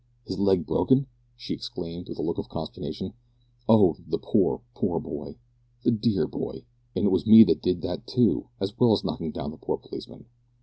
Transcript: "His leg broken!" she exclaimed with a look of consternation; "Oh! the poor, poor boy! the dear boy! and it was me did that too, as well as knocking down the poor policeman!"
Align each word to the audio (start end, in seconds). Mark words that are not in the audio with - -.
"His 0.25 0.39
leg 0.39 0.65
broken!" 0.65 1.05
she 1.37 1.53
exclaimed 1.53 2.09
with 2.09 2.17
a 2.17 2.23
look 2.23 2.39
of 2.39 2.49
consternation; 2.49 3.13
"Oh! 3.69 3.97
the 4.07 4.17
poor, 4.17 4.61
poor 4.73 4.99
boy! 4.99 5.35
the 5.83 5.91
dear 5.91 6.25
boy! 6.25 6.63
and 6.95 7.05
it 7.05 7.11
was 7.11 7.27
me 7.27 7.43
did 7.43 7.83
that 7.83 8.07
too, 8.07 8.47
as 8.59 8.73
well 8.79 8.93
as 8.93 9.03
knocking 9.03 9.31
down 9.31 9.51
the 9.51 9.57
poor 9.57 9.77
policeman!" 9.77 10.25